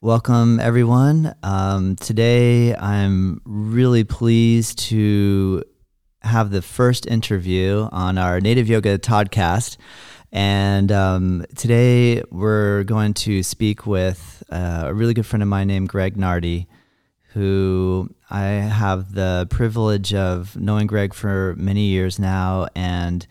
[0.00, 1.34] Welcome, everyone.
[1.42, 5.64] Um, today, I'm really pleased to
[6.20, 9.76] have the first interview on our Native Yoga Toddcast.
[10.30, 15.66] And um, today, we're going to speak with uh, a really good friend of mine
[15.66, 16.68] named Greg Nardi,
[17.32, 22.68] who I have the privilege of knowing Greg for many years now.
[22.76, 23.26] And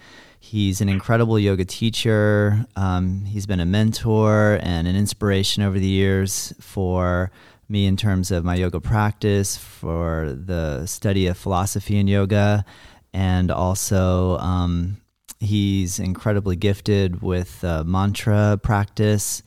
[0.47, 2.65] He's an incredible yoga teacher.
[2.77, 7.31] Um, he's been a mentor and an inspiration over the years for
[7.67, 12.63] me in terms of my yoga practice, for the study of philosophy in yoga,
[13.11, 15.01] and also um,
[15.41, 19.43] he's incredibly gifted with uh, mantra practice.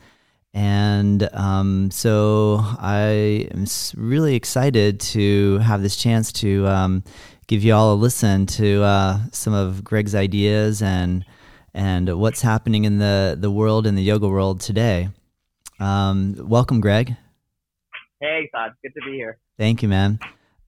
[0.53, 3.65] And um, so I am
[3.97, 7.03] really excited to have this chance to um,
[7.51, 11.25] give you all a listen to uh, some of Greg's ideas and
[11.73, 15.09] and what's happening in the the world in the yoga world today.
[15.77, 17.17] Um, welcome, Greg.
[18.21, 18.71] Hey, Todd.
[18.81, 19.37] Good to be here.
[19.57, 20.19] Thank you, man.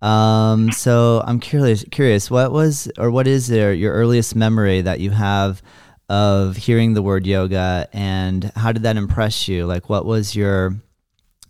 [0.01, 1.85] Um, so I'm curious.
[1.89, 5.63] Curious, what was or what is there your earliest memory that you have
[6.09, 9.65] of hearing the word yoga, and how did that impress you?
[9.65, 10.75] Like, what was your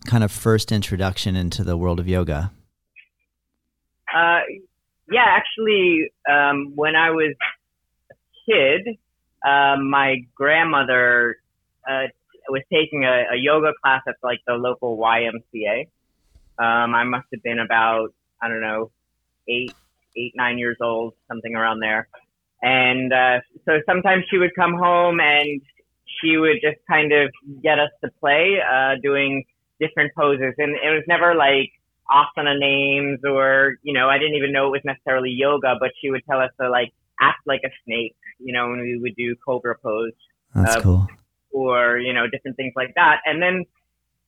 [0.05, 2.51] kind of first introduction into the world of yoga?
[4.15, 4.41] Uh,
[5.11, 7.35] yeah, actually, um, when I was
[8.11, 8.15] a
[8.45, 8.97] kid,
[9.45, 11.37] uh, my grandmother
[11.87, 12.07] uh,
[12.49, 15.87] was taking a, a, yoga class at like the local YMCA.
[16.57, 18.91] Um, I must have been about I don't know
[19.47, 19.73] eight,
[20.15, 22.07] eight, nine years old, something around there.
[22.61, 25.61] And uh, so sometimes she would come home and
[26.21, 27.29] she would just kind of
[27.61, 29.43] get us to play, uh, doing
[29.79, 31.71] different poses, and it was never like
[32.11, 36.09] asana names or, you know, I didn't even know it was necessarily yoga, but she
[36.09, 39.35] would tell us to like act like a snake, you know, when we would do
[39.45, 40.11] cobra pose.
[40.53, 41.07] That's uh, cool.
[41.51, 43.21] Or, you know, different things like that.
[43.25, 43.65] And then,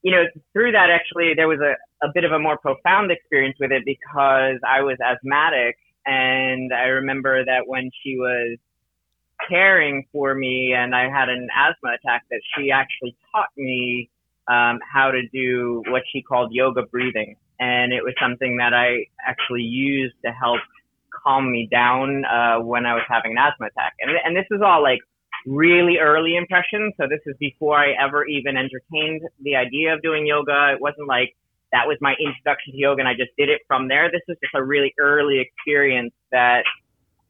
[0.04, 1.76] you know, through that actually there was a,
[2.06, 6.86] a bit of a more profound experience with it because I was asthmatic and I
[6.86, 8.58] remember that when she was
[9.50, 14.10] caring for me and I had an asthma attack that she actually taught me
[14.48, 19.08] um, how to do what she called yoga breathing and it was something that I
[19.26, 20.60] actually used to help
[21.24, 23.94] calm me down uh, when I was having an asthma attack.
[24.02, 25.00] And and this is all like
[25.46, 26.94] really early impressions.
[26.98, 30.74] So this is before I ever even entertained the idea of doing yoga.
[30.74, 31.36] It wasn't like
[31.72, 34.10] that was my introduction to yoga and I just did it from there.
[34.12, 36.64] This was just a really early experience that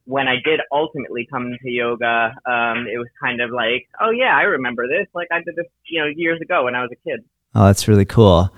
[0.04, 4.36] when I did ultimately come to yoga, um, it was kind of like, oh yeah,
[4.36, 5.08] I remember this.
[5.14, 7.24] Like I did this, you know, years ago when I was a kid.
[7.54, 8.52] Oh, that's really cool.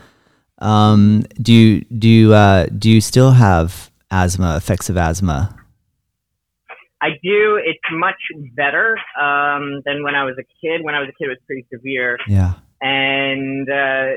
[0.58, 5.54] Um, do you do you, uh, do you still have asthma effects of asthma?
[7.00, 7.60] I do.
[7.64, 8.20] It's much
[8.56, 10.84] better um, than when I was a kid.
[10.84, 12.18] When I was a kid, it was pretty severe.
[12.26, 12.54] Yeah.
[12.80, 14.16] And uh,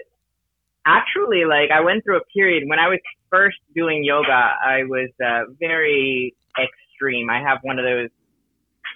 [0.86, 4.32] actually, like I went through a period when I was first doing yoga.
[4.32, 7.30] I was uh, very extreme.
[7.30, 8.10] I have one of those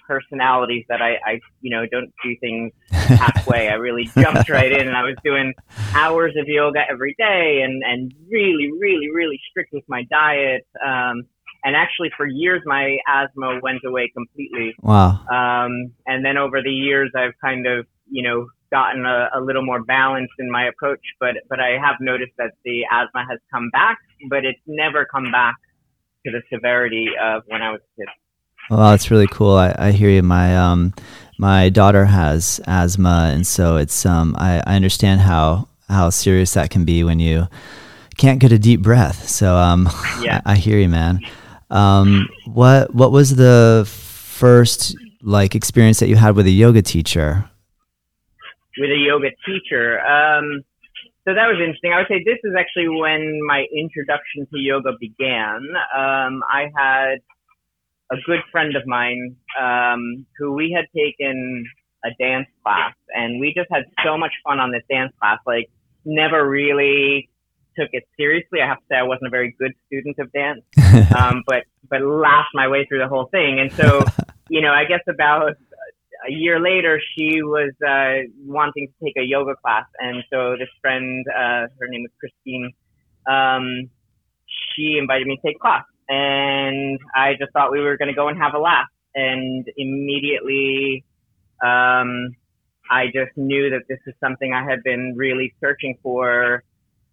[0.06, 3.68] personalities that I, I you know, don't do things halfway.
[3.68, 5.54] I really jumped right in and I was doing
[5.94, 10.66] hours of yoga every day and, and really, really, really strict with my diet.
[10.84, 11.24] Um,
[11.64, 14.74] and actually for years my asthma went away completely.
[14.82, 15.18] Wow.
[15.26, 19.64] Um, and then over the years I've kind of, you know, gotten a, a little
[19.64, 23.70] more balanced in my approach, but, but I have noticed that the asthma has come
[23.70, 25.56] back, but it's never come back
[26.26, 28.08] to the severity of when I was a kid.
[28.70, 29.54] Well, that's really cool.
[29.54, 30.22] I, I hear you.
[30.22, 30.92] My um,
[31.38, 36.70] my daughter has asthma, and so it's um, I, I understand how how serious that
[36.70, 37.46] can be when you
[38.16, 39.28] can't get a deep breath.
[39.28, 39.88] So um,
[40.20, 40.40] yeah.
[40.44, 41.20] I, I hear you, man.
[41.70, 47.48] Um, what what was the first like experience that you had with a yoga teacher?
[48.78, 50.62] With a yoga teacher, um,
[51.26, 51.92] so that was interesting.
[51.92, 55.60] I would say this is actually when my introduction to yoga began.
[55.96, 57.18] Um, I had
[58.10, 61.64] a good friend of mine um, who we had taken
[62.04, 65.38] a dance class, and we just had so much fun on this dance class.
[65.46, 65.70] Like,
[66.04, 67.28] never really
[67.78, 68.60] took it seriously.
[68.62, 70.62] I have to say, I wasn't a very good student of dance,
[71.16, 73.60] um, but but laughed my way through the whole thing.
[73.60, 74.04] And so,
[74.48, 75.52] you know, I guess about
[76.26, 80.68] a year later, she was uh, wanting to take a yoga class, and so this
[80.80, 82.72] friend, uh, her name was Christine,
[83.28, 83.90] um,
[84.46, 88.28] she invited me to take class and I just thought we were going to go
[88.28, 88.88] and have a laugh.
[89.14, 91.04] And immediately,
[91.64, 92.34] um,
[92.90, 96.62] I just knew that this was something I had been really searching for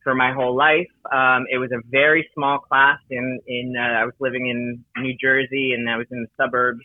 [0.04, 0.92] for my whole life.
[1.12, 5.16] Um, it was a very small class in in uh, I was living in New
[5.20, 6.82] Jersey and I was in the suburbs.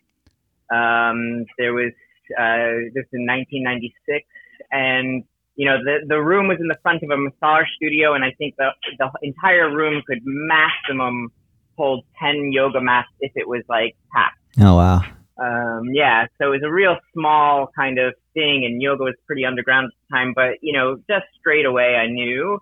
[0.71, 1.93] Um, there was
[2.39, 4.25] uh, this in 1996,
[4.71, 5.25] and
[5.57, 8.31] you know, the the room was in the front of a massage studio, and I
[8.39, 11.33] think the the entire room could maximum
[11.79, 14.39] hold ten yoga mats if it was like packed.
[14.61, 15.01] Oh wow.
[15.41, 19.45] Um, yeah, so it was a real small kind of thing, and yoga was pretty
[19.45, 20.33] underground at the time.
[20.35, 22.59] But you know, just straight away, I knew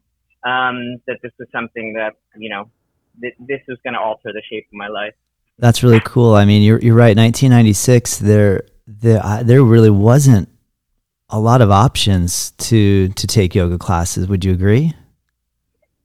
[0.46, 2.70] um, that this was something that you know,
[3.20, 5.14] th- this was going to alter the shape of my life.
[5.58, 6.34] That's really cool.
[6.34, 7.16] I mean, you're you're right.
[7.16, 10.48] 1996, there there uh, there really wasn't
[11.30, 14.28] a lot of options to to take yoga classes.
[14.28, 14.94] Would you agree?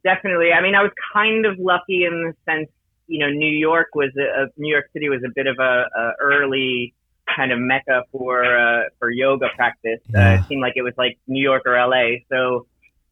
[0.03, 0.51] Definitely.
[0.51, 2.69] I mean, I was kind of lucky in the sense,
[3.11, 6.11] you know, New York was a, New York City was a bit of a, a
[6.21, 6.95] early
[7.35, 9.99] kind of mecca for uh, for yoga practice.
[10.09, 10.31] Yeah.
[10.31, 12.23] Uh, it seemed like it was like New York or LA.
[12.31, 12.67] So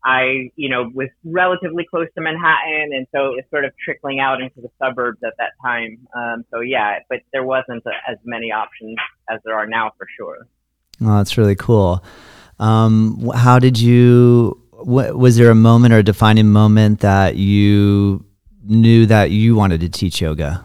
[0.06, 4.22] I, you know, was relatively close to Manhattan, and so it was sort of trickling
[4.22, 6.08] out into the suburbs at that time.
[6.16, 8.98] Um, so yeah, but there wasn't a, as many options
[9.30, 10.48] as there are now for sure.
[11.02, 12.04] Oh, that's really cool.
[12.60, 14.62] Um, how did you?
[14.72, 18.24] What, was there a moment or a defining moment that you
[18.70, 20.64] knew that you wanted to teach yoga?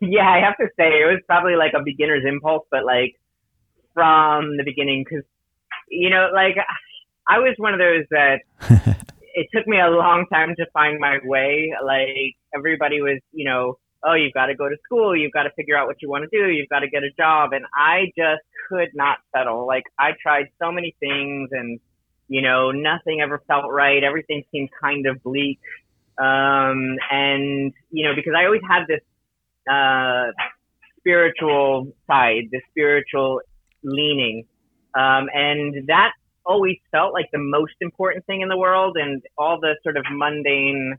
[0.00, 3.14] Yeah, I have to say it was probably like a beginner's impulse, but like
[3.92, 5.24] from the beginning, because
[5.90, 6.56] you know, like
[7.28, 8.40] I was one of those that
[9.34, 11.72] it took me a long time to find my way.
[11.84, 15.50] Like everybody was, you know, oh, you've got to go to school, you've got to
[15.50, 18.06] figure out what you want to do, you've got to get a job, and I
[18.16, 19.66] just could not settle.
[19.66, 21.78] Like I tried so many things, and
[22.28, 24.02] you know, nothing ever felt right.
[24.02, 25.60] Everything seemed kind of bleak.
[26.18, 29.00] Um, and you know, because I always had this
[29.70, 30.32] uh,
[30.98, 33.40] spiritual side, this spiritual
[33.82, 34.44] leaning,
[34.94, 36.12] um, and that
[36.44, 40.04] always felt like the most important thing in the world and all the sort of
[40.10, 40.96] mundane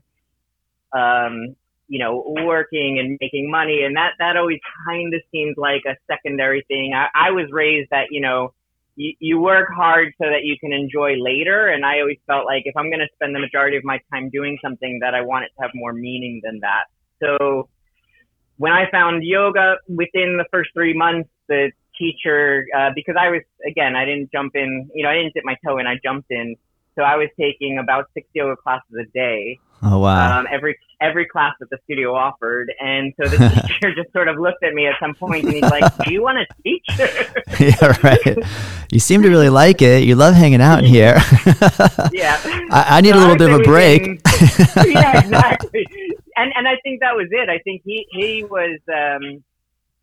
[0.92, 1.54] um,
[1.88, 3.82] you know working and making money.
[3.84, 6.92] And that that always kind of seemed like a secondary thing.
[6.94, 8.54] I, I was raised that you know
[8.96, 11.68] you, you work hard so that you can enjoy later.
[11.68, 14.30] And i always felt like if i'm going to spend the majority of my time
[14.30, 16.84] doing something that i want it to have more meaning than that.
[17.20, 17.68] So
[18.56, 23.42] when i found yoga within the first three months the teacher uh, because I was
[23.66, 26.30] again I didn't jump in you know I didn't dip my toe in I jumped
[26.30, 26.56] in.
[26.94, 29.58] So I was taking about six yoga classes a day.
[29.82, 30.40] Oh wow!
[30.40, 33.36] Um, every every class that the studio offered, and so the
[33.66, 36.22] teacher just sort of looked at me at some point and he's like, "Do you
[36.22, 36.84] want to teach?"
[37.60, 38.38] yeah, right.
[38.92, 40.04] You seem to really like it.
[40.04, 41.16] You love hanging out in here.
[42.12, 42.40] yeah,
[42.70, 44.20] I, I need so a little bit of a break.
[44.86, 45.86] Yeah, exactly.
[46.36, 47.48] And and I think that was it.
[47.48, 48.78] I think he he was.
[48.88, 49.42] Um,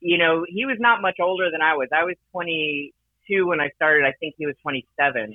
[0.01, 1.89] you know, he was not much older than I was.
[1.93, 4.05] I was 22 when I started.
[4.05, 5.33] I think he was 27.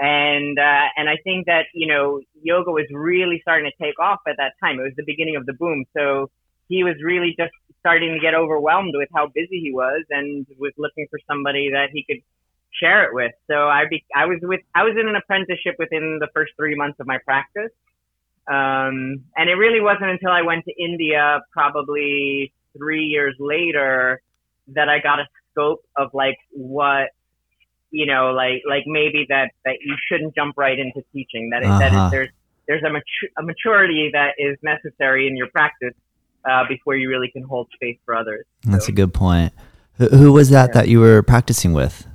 [0.00, 4.20] And, uh, and I think that, you know, yoga was really starting to take off
[4.26, 4.80] at that time.
[4.80, 5.84] It was the beginning of the boom.
[5.94, 6.30] So
[6.68, 10.72] he was really just starting to get overwhelmed with how busy he was and was
[10.78, 12.22] looking for somebody that he could
[12.72, 13.32] share it with.
[13.50, 16.76] So I be, I was with, I was in an apprenticeship within the first three
[16.76, 17.72] months of my practice.
[18.48, 24.22] Um, and it really wasn't until I went to India, probably three years later
[24.68, 27.10] that I got a scope of like what
[27.90, 31.78] you know like like maybe that that you shouldn't jump right into teaching that, uh-huh.
[31.78, 32.28] that there's
[32.66, 35.94] there's a, matur- a maturity that is necessary in your practice
[36.48, 38.44] uh, before you really can hold space for others.
[38.62, 39.52] That's a good point.
[39.94, 40.80] Who, who was that yeah.
[40.80, 42.06] that you were practicing with?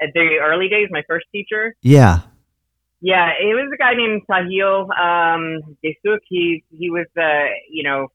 [0.00, 1.74] At the early days, my first teacher.
[1.82, 2.20] Yeah.
[3.00, 6.20] Yeah, it was a guy named Sahil um, Desuk.
[6.26, 8.08] He he was uh, you know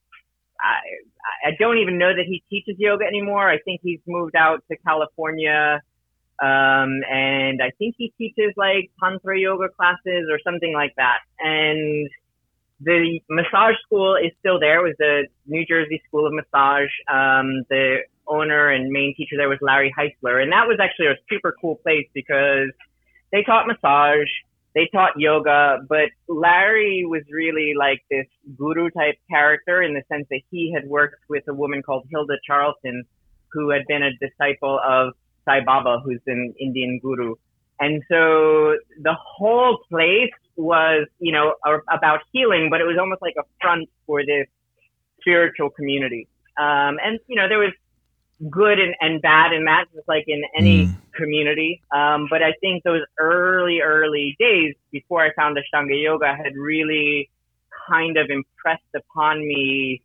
[0.59, 3.49] I, I don't even know that he teaches yoga anymore.
[3.49, 5.81] I think he's moved out to California.
[6.41, 11.19] Um, and I think he teaches like tantra yoga classes or something like that.
[11.39, 12.09] And
[12.81, 14.85] the massage school is still there.
[14.85, 16.91] It was the New Jersey School of Massage.
[17.11, 20.41] Um, the owner and main teacher there was Larry Heisler.
[20.41, 22.69] And that was actually a super cool place because
[23.31, 24.29] they taught massage
[24.75, 30.27] they taught yoga, but Larry was really like this guru type character in the sense
[30.29, 33.03] that he had worked with a woman called Hilda Charlton,
[33.51, 35.13] who had been a disciple of
[35.45, 37.35] Sai Baba, who's an Indian guru.
[37.79, 41.55] And so the whole place was, you know,
[41.89, 44.47] about healing, but it was almost like a front for this
[45.21, 46.27] spiritual community.
[46.57, 47.71] Um, and, you know, there was
[48.49, 50.95] good and, and bad in that, just like in any mm.
[51.13, 51.81] community.
[51.95, 57.29] Um, but I think those early, early days before I found Ashtanga Yoga had really
[57.89, 60.01] kind of impressed upon me,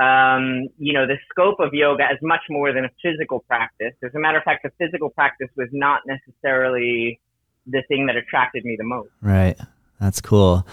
[0.00, 3.94] um, you know, the scope of yoga as much more than a physical practice.
[4.02, 7.20] As a matter of fact, the physical practice was not necessarily
[7.66, 9.10] the thing that attracted me the most.
[9.20, 9.56] Right.
[10.00, 10.66] That's cool.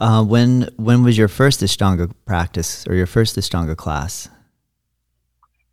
[0.00, 4.28] Uh, when when was your first Ashtanga practice or your first Ashtanga class?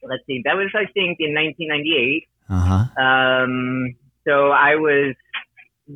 [0.08, 2.27] let's see, that was I think in 1998.
[2.50, 3.01] Uh huh.
[3.01, 3.96] Um,
[4.27, 5.15] so I was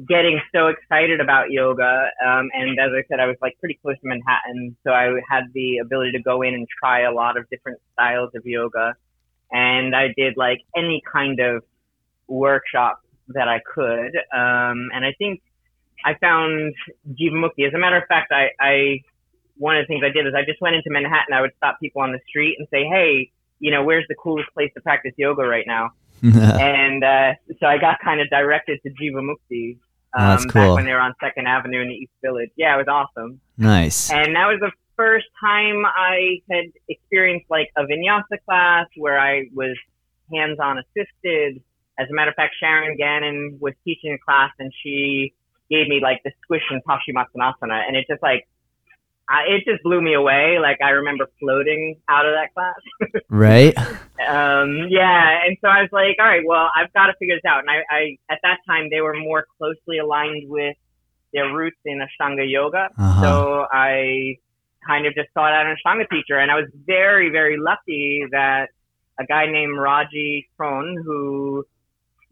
[0.08, 2.10] getting so excited about yoga.
[2.26, 5.46] Um, and as I said, I was like pretty close to Manhattan, so I had
[5.54, 8.96] the ability to go in and try a lot of different styles of yoga.
[9.52, 11.64] And I did like any kind of
[12.28, 14.16] workshop that I could.
[14.32, 15.42] Um, and I think
[16.06, 16.74] I found
[17.10, 17.68] Jivamukti.
[17.68, 19.02] As a matter of fact, I, I
[19.58, 21.34] one of the things I did is I just went into Manhattan.
[21.34, 24.50] I would stop people on the street and say, "Hey, you know, where's the coolest
[24.54, 25.92] place to practice yoga right now?"
[26.24, 29.78] and uh, so I got kind of directed to Jivamukti.
[30.18, 30.62] Um, That's cool.
[30.62, 32.50] Back when they were on Second Avenue in the East Village.
[32.56, 33.40] Yeah, it was awesome.
[33.58, 34.10] Nice.
[34.12, 39.46] And that was the first time I had experienced like a vinyasa class where I
[39.54, 39.78] was
[40.34, 41.62] hands-on assisted.
[42.00, 45.34] As a matter of fact, Sharon Gannon was teaching a class and she
[45.70, 48.48] gave me like the squish and Paschimottanasana, and it just like
[49.30, 50.58] I, it just blew me away.
[50.60, 53.22] Like I remember floating out of that class.
[53.30, 53.78] right.
[53.78, 57.46] Um, yeah, and so I was like, all right, well, I've got to figure this
[57.48, 57.60] out.
[57.60, 60.76] And I, I at that time they were more closely aligned with
[61.32, 63.22] their roots in Ashtanga yoga, uh-huh.
[63.22, 64.38] so I
[64.86, 68.70] kind of just sought out an Ashtanga teacher, and I was very, very lucky that
[69.20, 71.66] a guy named Raji Kron, who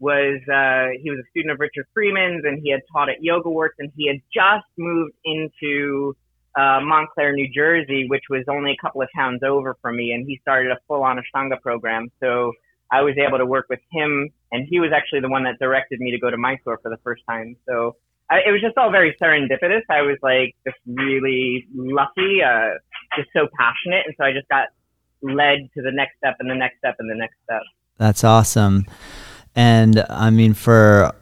[0.00, 3.50] was uh, he was a student of Richard Freeman's and he had taught at Yoga
[3.50, 6.16] Works and he had just moved into
[6.58, 10.26] uh, Montclair, New Jersey, which was only a couple of towns over from me, and
[10.26, 12.08] he started a full-on Ashtanga program.
[12.18, 12.52] So
[12.90, 16.00] I was able to work with him, and he was actually the one that directed
[16.00, 17.54] me to go to Mysore for the first time.
[17.68, 17.94] So
[18.28, 19.82] I, it was just all very serendipitous.
[19.88, 22.70] I was like just really lucky, uh,
[23.16, 24.68] just so passionate, and so I just got
[25.22, 27.62] led to the next step and the next step and the next step.
[27.98, 28.84] That's awesome.
[29.54, 31.12] And I mean, for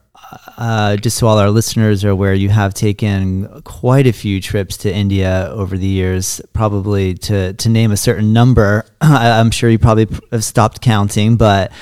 [0.59, 4.77] uh, just so all our listeners are aware, you have taken quite a few trips
[4.79, 8.85] to India over the years, probably to, to name a certain number.
[9.01, 11.73] I, am sure you probably have stopped counting, but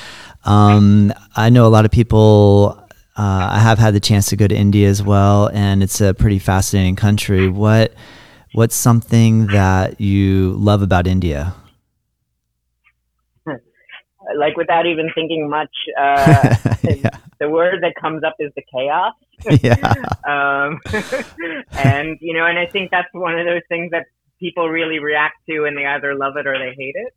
[0.45, 2.81] um, I know a lot of people.
[3.17, 6.15] Uh, I have had the chance to go to India as well, and it's a
[6.15, 7.49] pretty fascinating country.
[7.49, 7.95] What
[8.55, 11.57] What's something that you love about India?
[14.37, 15.75] Like without even thinking much.
[15.99, 17.11] Uh, yeah.
[17.41, 19.15] The word that comes up is the chaos.
[19.63, 19.75] yeah.
[20.27, 20.81] um,
[21.73, 24.07] and you know, and I think that's one of those things that
[24.41, 27.15] people really react to, and they either love it or they hate it.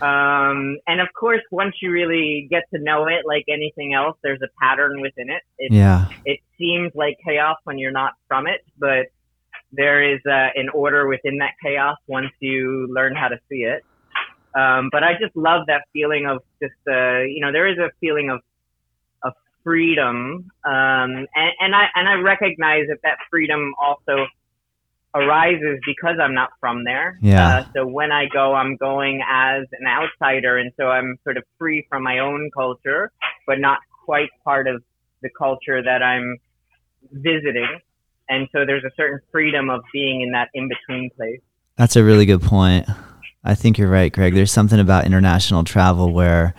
[0.00, 4.42] Um, and of course, once you really get to know it, like anything else, there's
[4.42, 5.42] a pattern within it.
[5.58, 6.08] it yeah.
[6.24, 9.06] It seems like chaos when you're not from it, but
[9.72, 13.84] there is uh, an order within that chaos once you learn how to see it.
[14.56, 17.90] Um, but I just love that feeling of just, uh, you know, there is a
[18.00, 18.40] feeling of,
[19.22, 20.50] of freedom.
[20.64, 24.26] Um, and, and I, and I recognize that that freedom also
[25.14, 27.18] arises because I'm not from there.
[27.20, 27.48] Yeah.
[27.48, 30.56] Uh, so when I go, I'm going as an outsider.
[30.56, 33.12] And so I'm sort of free from my own culture,
[33.46, 34.82] but not quite part of
[35.22, 36.38] the culture that I'm
[37.12, 37.80] visiting.
[38.28, 41.40] And so there's a certain freedom of being in that in between place.
[41.76, 42.88] That's a really good point.
[43.46, 44.34] I think you're right, Greg.
[44.34, 46.54] There's something about international travel where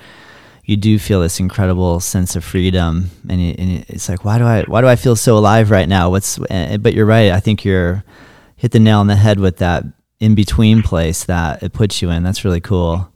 [0.66, 3.42] you do feel this incredible sense of freedom, and,
[3.88, 6.10] it's like, why do I, why do I feel so alive right now?
[6.10, 7.32] What's, eh, but you're right.
[7.32, 8.04] I think you're
[8.58, 9.84] hit the nail on the head with that
[10.20, 12.24] in between place that it puts you in.
[12.24, 13.12] That's really cool.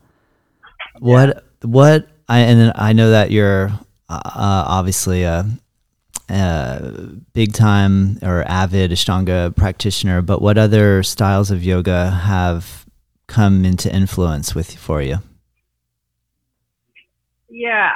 [0.96, 1.00] Yeah.
[1.00, 3.72] What, what, I and I know that you're
[4.08, 4.22] uh,
[4.68, 5.46] obviously a,
[6.30, 6.94] a
[7.34, 12.81] big time or avid Ashtanga practitioner, but what other styles of yoga have
[13.32, 15.18] come into influence with for you?
[17.50, 17.92] Yeah,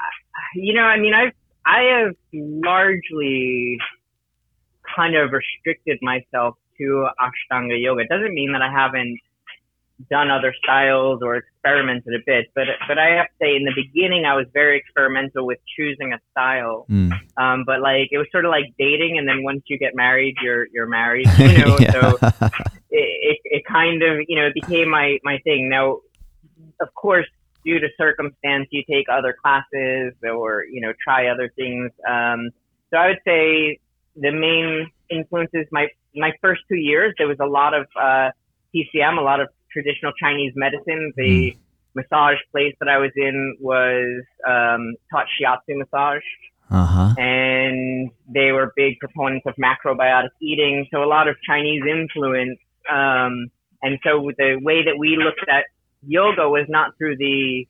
[0.55, 1.33] you know, I mean, I've
[1.65, 3.77] I have largely
[4.95, 8.01] kind of restricted myself to Ashtanga yoga.
[8.01, 9.19] It doesn't mean that I haven't
[10.09, 13.73] done other styles or experimented a bit, but but I have to say, in the
[13.75, 16.85] beginning, I was very experimental with choosing a style.
[16.89, 17.11] Mm.
[17.37, 20.35] Um, but like it was sort of like dating, and then once you get married,
[20.41, 21.77] you're you're married, you know.
[21.77, 22.74] So it it
[23.75, 25.69] kind of you know it became my my thing.
[25.69, 25.99] Now,
[26.81, 27.27] of course,
[27.65, 31.91] due to circumstance, you take other classes or you know try other things.
[32.07, 32.51] Um,
[32.89, 33.79] so I would say
[34.15, 38.29] the main influences my my first two years there was a lot of uh,
[38.73, 41.11] TCM, a lot of traditional Chinese medicine.
[41.17, 41.57] The mm.
[41.95, 46.23] massage place that I was in was um, taught shiatsu massage.
[46.71, 47.13] Uh-huh.
[47.19, 52.57] And they were big proponents of macrobiotic eating, so a lot of Chinese influence.
[52.91, 53.51] Um,
[53.85, 55.63] and so the way that we looked at
[56.07, 57.67] yoga was not through the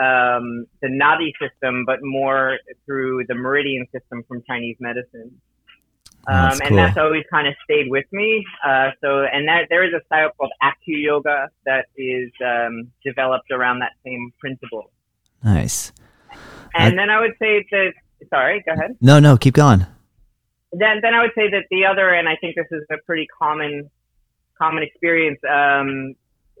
[0.00, 5.30] um, the nadi system, but more through the meridian system from Chinese medicine.
[6.28, 6.60] Um, cool.
[6.66, 8.44] And that's always kind of stayed with me.
[8.64, 13.50] Uh, so, and that, there is a style called Acu Yoga that is um, developed
[13.50, 14.90] around that same principle.
[15.42, 15.92] Nice.
[16.74, 17.92] And I, then I would say that,
[18.28, 18.96] sorry, go ahead.
[19.00, 19.86] No, no, keep going.
[20.72, 23.26] then then I would say that the other, and I think this is a pretty
[23.40, 23.90] common
[24.58, 25.38] common experience.
[25.48, 26.14] Um,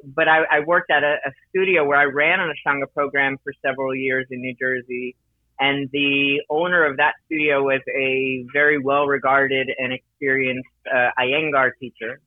[0.04, 3.52] but I, I, worked at a, a, studio where I ran an Ashtanga program for
[3.64, 5.16] several years in New Jersey,
[5.58, 11.72] and the owner of that studio was a very well regarded and experienced uh, Iyengar
[11.80, 12.20] teacher,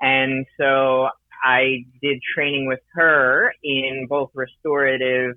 [0.00, 1.08] and so
[1.44, 5.36] I did training with her in both restorative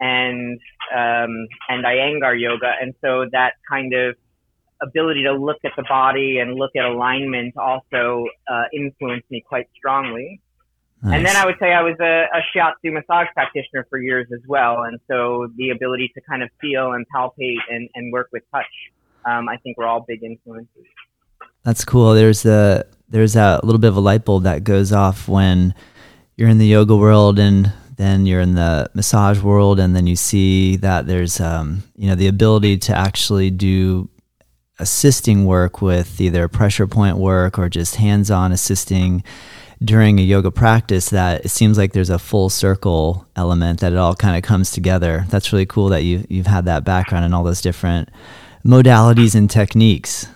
[0.00, 0.60] and
[0.94, 4.16] um, and Iyengar yoga, and so that kind of
[4.82, 9.68] ability to look at the body and look at alignment also uh, influenced me quite
[9.76, 10.40] strongly.
[11.02, 11.16] Nice.
[11.16, 14.40] And then I would say I was a, a shiatsu massage practitioner for years as
[14.46, 18.42] well, and so the ability to kind of feel and palpate and, and work with
[18.52, 18.66] touch,
[19.24, 20.84] um, I think, were all big influences.
[21.62, 22.12] That's cool.
[22.14, 25.74] There's a there's a little bit of a light bulb that goes off when
[26.36, 30.16] you're in the yoga world and then you're in the massage world and then you
[30.16, 34.08] see that there's um, you know the ability to actually do
[34.80, 39.22] assisting work with either pressure point work or just hands-on assisting
[39.82, 43.98] during a yoga practice that it seems like there's a full circle element that it
[43.98, 45.24] all kind of comes together.
[45.28, 48.10] That's really cool that you you've had that background and all those different
[48.64, 50.26] modalities and techniques.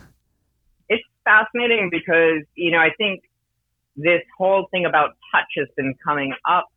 [0.88, 3.22] It's fascinating because, you know, I think
[3.96, 6.68] this whole thing about touch has been coming up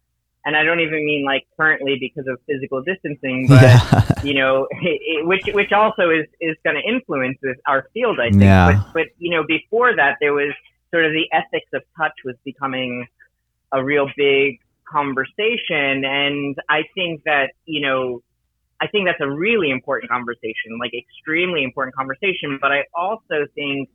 [0.47, 4.03] and I don't even mean like currently because of physical distancing, but yeah.
[4.23, 8.17] you know, it, it, which which also is is going to influence this, our field,
[8.19, 8.43] I think.
[8.43, 8.71] Yeah.
[8.71, 10.53] But but you know, before that, there was
[10.89, 13.05] sort of the ethics of touch was becoming
[13.73, 18.23] a real big conversation, and I think that you know,
[18.79, 22.57] I think that's a really important conversation, like extremely important conversation.
[22.61, 23.89] But I also think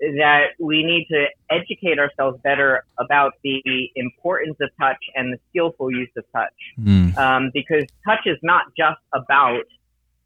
[0.00, 5.90] that we need to educate ourselves better about the importance of touch and the skillful
[5.90, 6.52] use of touch.
[6.78, 7.16] Mm.
[7.16, 9.64] Um, because touch is not just about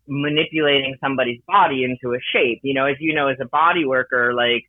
[0.06, 2.60] manipulating somebody's body into a shape.
[2.62, 4.64] You know, as you know, as a body worker, like,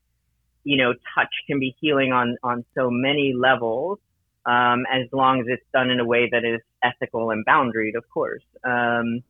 [0.63, 3.99] you know, touch can be healing on, on so many levels.
[4.43, 8.09] Um, as long as it's done in a way that is ethical and boundaried, of
[8.09, 8.41] course.
[8.63, 9.21] Um,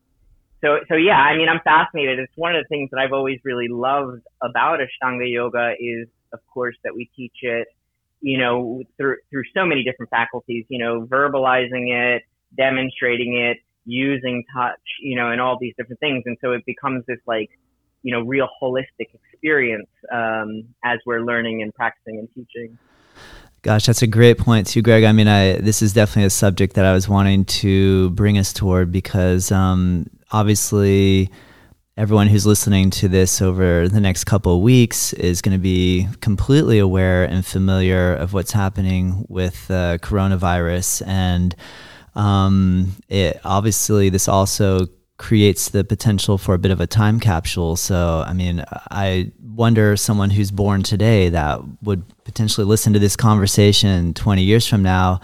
[0.61, 2.19] so so yeah, I mean, I'm fascinated.
[2.19, 6.39] It's one of the things that I've always really loved about Ashtanga yoga is, of
[6.53, 7.67] course, that we teach it,
[8.21, 10.65] you know, through through so many different faculties.
[10.69, 12.23] You know, verbalizing it,
[12.55, 16.23] demonstrating it, using touch, you know, and all these different things.
[16.25, 17.49] And so it becomes this like,
[18.03, 22.77] you know, real holistic experience um, as we're learning and practicing and teaching.
[23.63, 25.03] Gosh, that's a great point too, Greg.
[25.03, 28.53] I mean, I this is definitely a subject that I was wanting to bring us
[28.53, 31.29] toward because um, obviously
[31.97, 36.07] everyone who's listening to this over the next couple of weeks is going to be
[36.21, 41.05] completely aware and familiar of what's happening with uh, coronavirus.
[41.05, 41.55] And
[42.15, 47.75] um, it obviously this also creates the potential for a bit of a time capsule.
[47.75, 53.15] So i mean i wonder someone who's born today that would potentially listen to this
[53.15, 55.19] conversation 20 years from now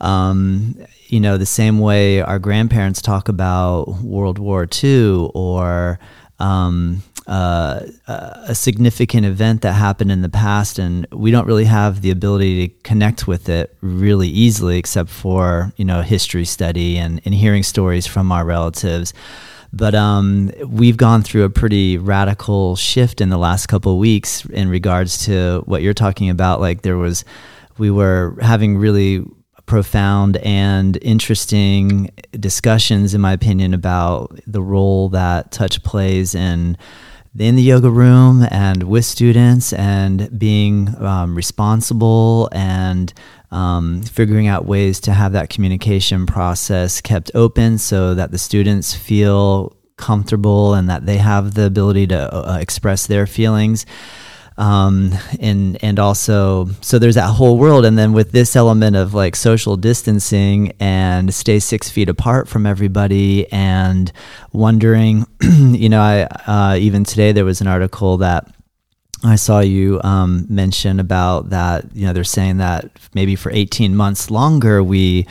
[0.00, 0.74] um,
[1.10, 5.98] you know, the same way our grandparents talk about World War II or
[6.38, 12.00] um, uh, a significant event that happened in the past, and we don't really have
[12.00, 17.20] the ability to connect with it really easily, except for you know history study and,
[17.24, 19.12] and hearing stories from our relatives.
[19.72, 24.44] But um, we've gone through a pretty radical shift in the last couple of weeks
[24.46, 26.60] in regards to what you're talking about.
[26.60, 27.24] Like there was,
[27.78, 29.24] we were having really
[29.70, 36.76] profound and interesting discussions, in my opinion, about the role that touch plays in
[37.38, 43.14] in the yoga room and with students and being um, responsible and
[43.52, 48.92] um, figuring out ways to have that communication process kept open so that the students
[48.92, 53.86] feel comfortable and that they have the ability to uh, express their feelings
[54.60, 59.14] um, and and also so there's that whole world and then with this element of
[59.14, 64.12] like social distancing and stay six feet apart from everybody and
[64.52, 68.46] wondering you know i uh, even today there was an article that
[69.22, 71.94] I saw you um, mention about that.
[71.94, 75.26] You know, they're saying that maybe for 18 months longer, we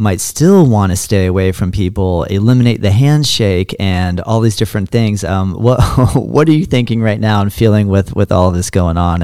[0.00, 4.88] might still want to stay away from people, eliminate the handshake, and all these different
[4.88, 5.22] things.
[5.22, 5.80] Um, what
[6.14, 9.22] what are you thinking right now and feeling with with all this going on?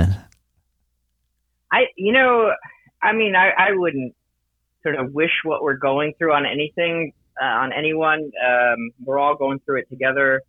[1.72, 2.52] I, you know,
[3.02, 4.14] I mean, I, I wouldn't
[4.82, 8.30] sort of wish what we're going through on anything uh, on anyone.
[8.46, 10.42] Um, we're all going through it together.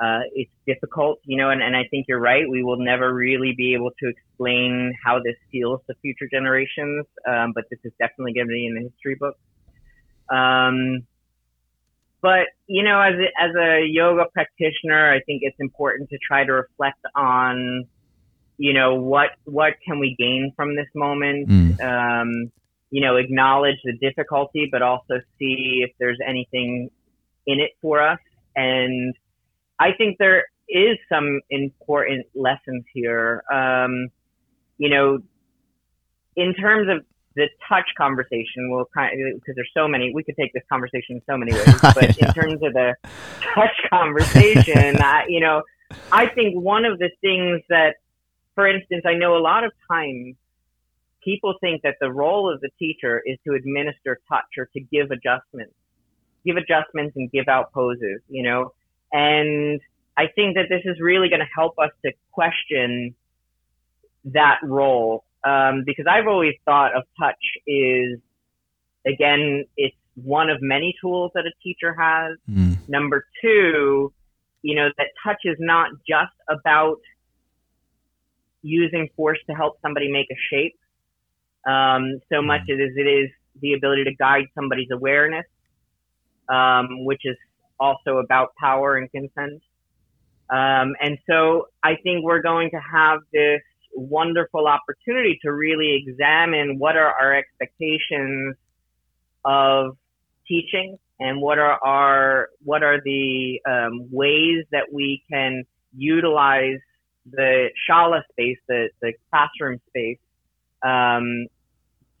[0.00, 2.44] Uh, it's difficult, you know, and, and I think you're right.
[2.48, 7.52] We will never really be able to explain how this feels to future generations, um,
[7.54, 9.36] but this is definitely going to be in the history book.
[10.30, 11.06] Um,
[12.20, 16.44] but you know, as a, as a yoga practitioner, I think it's important to try
[16.44, 17.86] to reflect on,
[18.56, 21.48] you know, what what can we gain from this moment.
[21.48, 21.80] Mm.
[21.82, 22.52] Um,
[22.90, 26.90] you know, acknowledge the difficulty, but also see if there's anything
[27.46, 28.20] in it for us.
[28.54, 29.14] And
[29.78, 33.42] I think there is some important lessons here.
[33.52, 34.08] Um,
[34.78, 35.18] you know,
[36.36, 37.04] in terms of
[37.36, 41.16] the touch conversation will kind of, because there's so many, we could take this conversation
[41.16, 42.94] in so many ways, but in terms of the
[43.54, 45.62] touch conversation, I, you know,
[46.12, 47.96] I think one of the things that,
[48.54, 50.36] for instance, I know a lot of times
[51.22, 55.10] people think that the role of the teacher is to administer touch or to give
[55.10, 55.74] adjustments,
[56.44, 58.72] give adjustments and give out poses, you know,
[59.12, 59.80] and
[60.16, 63.14] I think that this is really going to help us to question
[64.26, 68.18] that role um, because I've always thought of touch is
[69.06, 72.38] again it's one of many tools that a teacher has.
[72.48, 72.88] Mm.
[72.88, 74.12] Number two,
[74.62, 76.98] you know that touch is not just about
[78.62, 80.78] using force to help somebody make a shape
[81.66, 82.74] um, so much mm.
[82.74, 83.30] as it is
[83.60, 85.46] the ability to guide somebody's awareness,
[86.48, 87.36] um, which is
[87.78, 89.62] also about power and consent.
[90.50, 93.60] Um, and so I think we're going to have this
[93.94, 98.56] wonderful opportunity to really examine what are our expectations
[99.44, 99.96] of
[100.46, 105.64] teaching and what are our what are the um, ways that we can
[105.96, 106.78] utilize
[107.30, 110.18] the shala space, the, the classroom space,
[110.82, 111.46] um,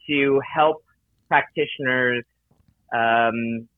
[0.08, 0.82] to help
[1.28, 2.24] practitioners,
[2.94, 3.68] um,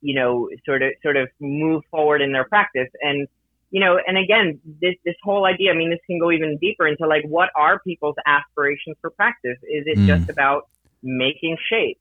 [0.00, 2.88] you know, sort of sort of move forward in their practice.
[3.00, 3.26] And
[3.74, 6.86] you know, and again, this, this whole idea, I mean, this can go even deeper
[6.86, 9.58] into like, what are people's aspirations for practice?
[9.64, 10.06] Is it mm.
[10.06, 10.68] just about
[11.02, 11.98] making shapes?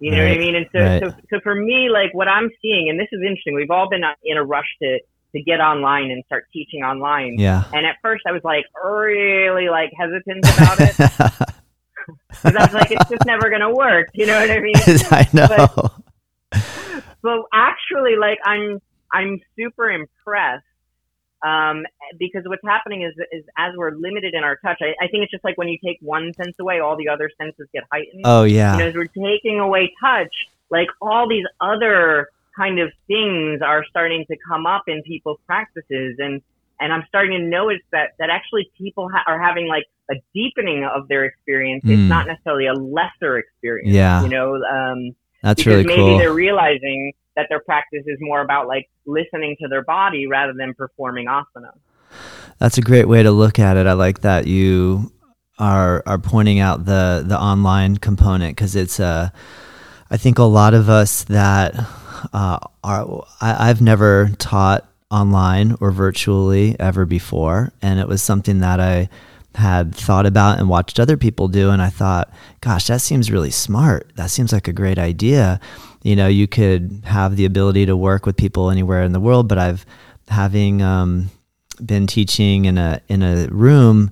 [0.00, 0.28] You know right.
[0.28, 0.54] what I mean?
[0.54, 1.02] And so, right.
[1.02, 4.02] so, so for me, like what I'm seeing, and this is interesting, we've all been
[4.22, 4.98] in a rush to,
[5.34, 7.36] to get online and start teaching online.
[7.38, 7.64] Yeah.
[7.72, 11.52] And at first I was like really like hesitant about it.
[12.28, 14.10] Because I was like, it's just never going to work.
[14.14, 14.74] You know what I mean?
[15.10, 15.48] I know.
[15.48, 16.62] But,
[17.20, 18.80] but actually, like I'm,
[19.12, 20.64] I'm super impressed
[21.46, 21.84] um,
[22.18, 25.30] because what's happening is, is as we're limited in our touch, I, I, think it's
[25.30, 28.22] just like when you take one sense away, all the other senses get heightened.
[28.24, 28.76] Oh yeah.
[28.76, 30.32] Know, as we're taking away touch,
[30.70, 36.16] like all these other kind of things are starting to come up in people's practices,
[36.18, 36.40] and
[36.80, 40.84] and I'm starting to notice that that actually people ha- are having like a deepening
[40.84, 41.84] of their experience.
[41.84, 41.90] Mm.
[41.90, 43.90] It's not necessarily a lesser experience.
[43.90, 44.22] Yeah.
[44.22, 44.54] You know.
[44.64, 46.06] Um, That's really maybe cool.
[46.06, 50.52] Maybe they're realizing that their practice is more about like listening to their body rather
[50.56, 51.72] than performing asana.
[52.58, 53.86] That's a great way to look at it.
[53.86, 55.12] I like that you
[55.58, 59.04] are are pointing out the the online component because it's a.
[59.04, 59.28] Uh,
[60.08, 61.74] I think a lot of us that
[62.32, 68.60] uh, are I, I've never taught online or virtually ever before, and it was something
[68.60, 69.08] that I
[69.56, 73.50] had thought about and watched other people do and I thought, gosh, that seems really
[73.50, 74.12] smart.
[74.16, 75.60] That seems like a great idea.
[76.02, 79.48] You know, you could have the ability to work with people anywhere in the world,
[79.48, 79.86] but I've
[80.28, 81.30] having um,
[81.84, 84.10] been teaching in a in a room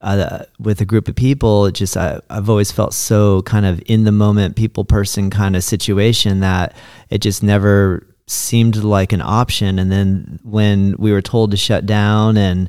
[0.00, 3.82] uh, with a group of people, it just I, I've always felt so kind of
[3.86, 6.76] in the moment, people person kind of situation that
[7.08, 9.78] it just never seemed like an option.
[9.78, 12.68] And then when we were told to shut down and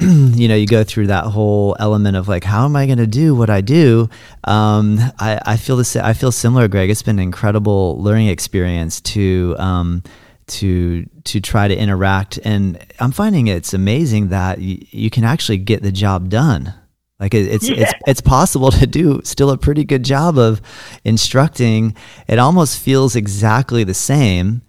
[0.02, 3.06] you know, you go through that whole element of like, how am I going to
[3.06, 4.08] do what I do?
[4.44, 5.94] Um, I, I feel this.
[5.94, 6.88] I feel similar, Greg.
[6.88, 10.02] It's been an incredible learning experience to um,
[10.46, 15.58] to to try to interact, and I'm finding it's amazing that y- you can actually
[15.58, 16.72] get the job done.
[17.18, 17.82] Like it, it's yeah.
[17.82, 20.62] it's it's possible to do still a pretty good job of
[21.04, 21.94] instructing.
[22.26, 24.62] It almost feels exactly the same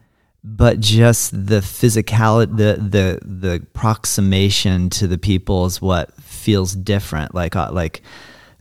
[0.43, 7.35] but just the physicality the the the approximation to the people is what feels different.
[7.35, 8.01] Like uh, like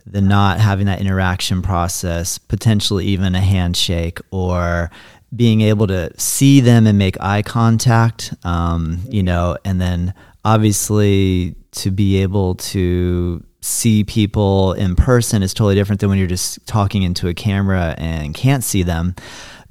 [0.05, 4.91] the not having that interaction process potentially even a handshake or
[5.35, 10.13] being able to see them and make eye contact um, you know and then
[10.43, 16.27] obviously to be able to see people in person is totally different than when you're
[16.27, 19.15] just talking into a camera and can't see them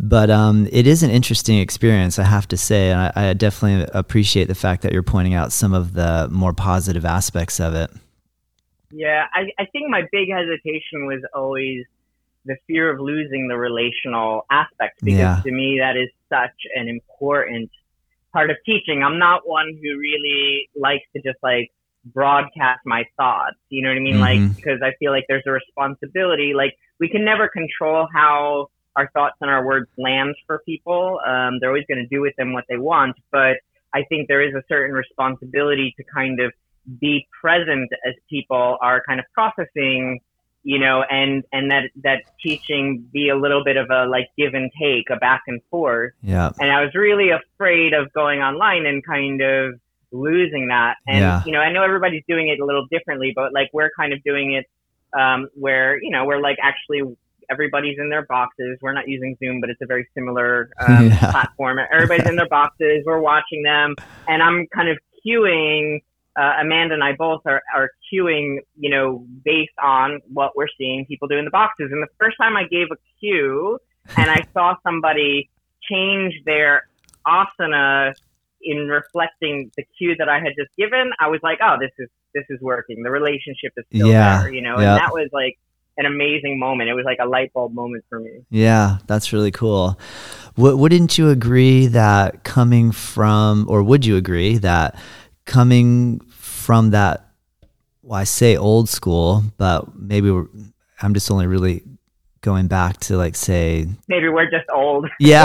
[0.02, 2.90] but um, it is an interesting experience, I have to say.
[2.90, 6.54] And I, I, definitely appreciate the fact that you're pointing out some of the more
[6.54, 7.90] positive aspects of it.
[8.90, 11.84] Yeah, I, I think my big hesitation was always
[12.46, 15.42] the fear of losing the relational aspect because yeah.
[15.44, 17.70] to me that is such an important
[18.32, 19.02] part of teaching.
[19.02, 21.70] I'm not one who really likes to just like
[22.06, 23.56] broadcast my thoughts.
[23.68, 24.14] You know what I mean?
[24.14, 24.46] Mm-hmm.
[24.46, 26.54] Like, because I feel like there's a responsibility.
[26.54, 31.20] Like, we can never control how our thoughts and our words land for people.
[31.26, 33.56] Um, they're always going to do with them what they want, but
[33.94, 36.52] I think there is a certain responsibility to kind of
[37.00, 40.20] be present as people are kind of processing,
[40.62, 44.54] you know, and and that that teaching be a little bit of a like give
[44.54, 46.12] and take, a back and forth.
[46.22, 46.50] Yeah.
[46.58, 49.74] And I was really afraid of going online and kind of
[50.12, 50.96] losing that.
[51.06, 51.42] And Yeah.
[51.44, 54.22] you know, I know everybody's doing it a little differently, but like we're kind of
[54.24, 54.66] doing it
[55.18, 57.02] um, where you know we're like actually
[57.50, 58.78] everybody's in their boxes.
[58.80, 61.30] We're not using Zoom, but it's a very similar um, Yeah.
[61.30, 61.78] platform.
[61.92, 63.02] Everybody's in their boxes.
[63.04, 63.96] We're watching them,
[64.28, 66.02] and I'm kind of cueing.
[66.40, 71.04] Uh, Amanda and I both are, are cueing, you know, based on what we're seeing
[71.04, 71.90] people do in the boxes.
[71.90, 73.78] And the first time I gave a cue
[74.16, 75.50] and I saw somebody
[75.82, 76.86] change their
[77.26, 78.14] asana
[78.62, 82.08] in reflecting the cue that I had just given, I was like, oh, this is
[82.32, 83.02] this is working.
[83.02, 84.92] The relationship is still Yeah, there, you know, yeah.
[84.94, 85.58] and that was like
[86.00, 86.88] an amazing moment.
[86.88, 88.40] It was like a light bulb moment for me.
[88.50, 90.00] Yeah, that's really cool.
[90.56, 94.98] W- wouldn't you agree that coming from, or would you agree that
[95.44, 97.26] coming from that,
[98.02, 100.46] well, I say old school, but maybe we're,
[101.02, 101.82] I'm just only really
[102.40, 105.06] going back to like, say, Maybe we're just old.
[105.20, 105.44] yeah,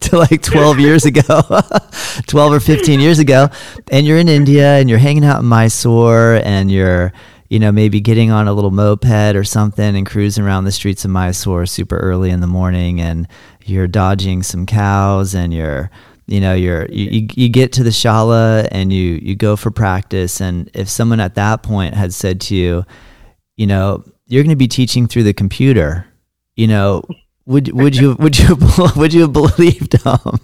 [0.00, 1.22] to like 12 years ago,
[2.26, 3.48] 12 or 15 years ago.
[3.90, 7.14] And you're in India and you're hanging out in Mysore and you're,
[7.48, 11.04] you know, maybe getting on a little moped or something and cruising around the streets
[11.04, 13.28] of Mysore super early in the morning and
[13.64, 15.90] you're dodging some cows and you're,
[16.26, 20.40] you know, you're, you, you, get to the shala and you, you go for practice.
[20.40, 22.84] And if someone at that point had said to you,
[23.56, 26.06] you know, you're going to be teaching through the computer,
[26.56, 27.02] you know,
[27.46, 28.56] would would you would you
[28.96, 30.40] would you have believed them?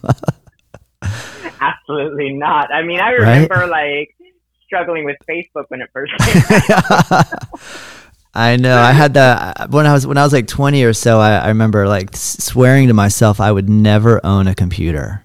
[1.60, 2.72] Absolutely not.
[2.72, 3.48] I mean, I Right?
[3.50, 4.14] remember like
[4.72, 7.62] struggling with Facebook when it first came.
[8.34, 8.78] I know.
[8.78, 11.20] I had that when I was when I was like 20 or so.
[11.20, 15.24] I, I remember like swearing to myself I would never own a computer.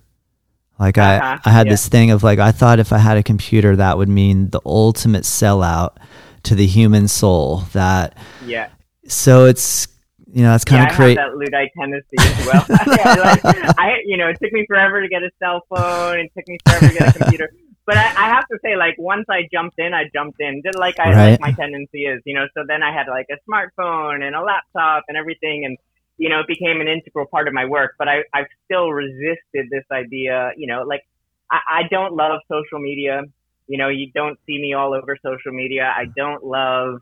[0.77, 1.73] Like I, Uh-huh, I had yeah.
[1.73, 4.59] this thing of like I thought if I had a computer that would mean the
[4.65, 5.95] ultimate sellout
[6.43, 7.63] to the human soul.
[7.71, 8.67] That yeah.
[9.07, 9.87] so it's
[10.33, 11.15] you know that's kind yeah, of crazy.
[11.15, 12.65] That Luddite tendency as well.
[12.69, 16.19] yeah, like, I, you know, it took me forever to get a cell phone.
[16.19, 17.49] It took me forever to get a computer.
[17.87, 20.61] But I, I have to say, like, once I jumped in, I jumped in.
[20.65, 21.31] Just like I Right.
[21.31, 22.47] like my tendency is, you know.
[22.55, 25.77] So then I had like a smartphone and a laptop and everything, and
[26.17, 27.93] you know, it became an integral part of my work.
[27.97, 30.51] But I, I've still resisted this idea.
[30.57, 31.03] You know, like
[31.51, 33.23] I, I don't love social media.
[33.67, 35.91] You know, you don't see me all over social media.
[35.95, 37.01] I don't love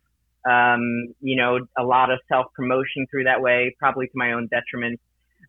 [0.50, 4.48] um, you know, a lot of self promotion through that way, probably to my own
[4.48, 5.00] detriment.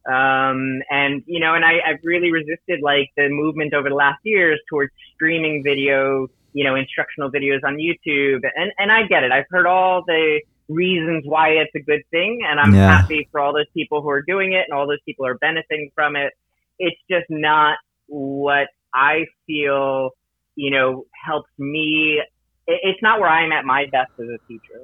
[0.06, 4.20] Um, and, you know, and I, I've really resisted like the movement over the last
[4.24, 8.40] years towards streaming video, you know, instructional videos on YouTube.
[8.54, 9.32] And, and I get it.
[9.32, 12.40] I've heard all the reasons why it's a good thing.
[12.48, 13.00] And I'm Yeah.
[13.00, 15.90] happy for all those people who are doing it and all those people are benefiting
[15.94, 16.32] from it.
[16.78, 20.10] It's just not what I feel,
[20.54, 22.22] you know, helps me.
[22.68, 24.82] it- It's not where I'm at my best as a teacher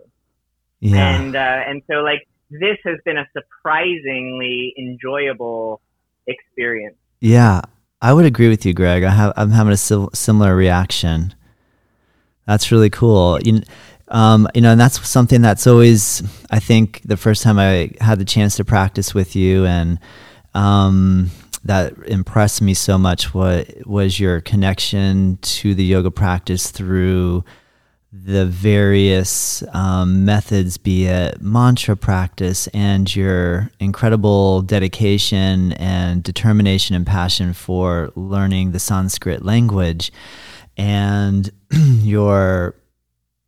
[0.80, 1.16] yeah.
[1.16, 2.26] and uh, and so like
[2.60, 5.80] this has been a surprisingly enjoyable
[6.26, 6.96] experience.
[7.20, 7.62] Yeah,
[8.00, 9.04] I would agree with you, Greg.
[9.04, 11.34] I have I'm having a sil- similar reaction.
[12.46, 13.40] That's really cool.
[13.40, 13.62] You,
[14.08, 18.18] um, you know, and that's something that's always I think the first time I had
[18.18, 19.98] the chance to practice with you, and
[20.54, 21.30] um,
[21.64, 23.32] that impressed me so much.
[23.32, 27.44] What was your connection to the yoga practice through?
[28.12, 37.06] The various um, methods, be it mantra practice and your incredible dedication and determination and
[37.06, 40.12] passion for learning the Sanskrit language,
[40.76, 42.74] and your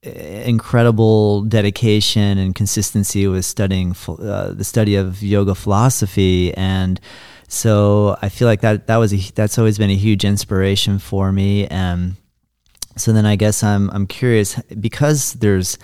[0.03, 6.55] incredible dedication and consistency with studying uh, the study of yoga philosophy.
[6.55, 7.01] And
[7.49, 11.33] so I feel like that that was a, that's always been a huge inspiration for
[11.33, 11.67] me.
[11.67, 12.17] And
[12.97, 15.79] so then I guess I'm I'm curious because there's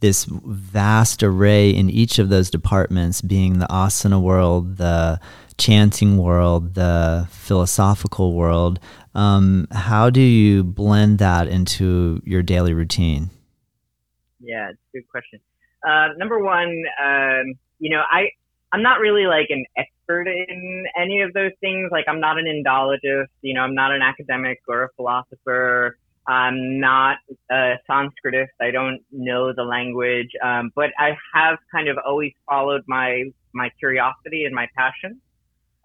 [0.00, 5.18] this vast array in each of those departments, being the asana world, the
[5.58, 8.78] chanting world, the philosophical world.
[9.14, 13.30] Um, how do you blend that into your daily routine?
[14.40, 15.40] Yeah, it's a good question.
[15.86, 18.30] Uh, number one, um, you know, I
[18.72, 21.90] I'm not really like an expert in any of those things.
[21.90, 23.28] Like I'm not an Indologist.
[23.40, 25.96] You know, I'm not an academic or a philosopher.
[26.28, 27.18] I'm not
[27.50, 28.48] a Sanskritist.
[28.60, 33.70] I don't know the language, um, but I have kind of always followed my my
[33.78, 35.20] curiosity and my passion.